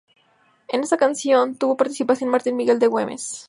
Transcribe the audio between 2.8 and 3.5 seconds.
Güemes.